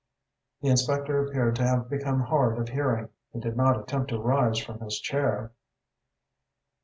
The 0.63 0.69
inspector 0.69 1.23
appeared 1.23 1.57
to 1.57 1.63
have 1.67 1.87
become 1.87 2.21
hard 2.21 2.57
of 2.57 2.69
hearing. 2.69 3.09
He 3.33 3.39
did 3.39 3.55
not 3.55 3.79
attempt 3.79 4.09
to 4.09 4.17
rise 4.19 4.57
from 4.57 4.79
his 4.79 4.97
chair. 4.99 5.51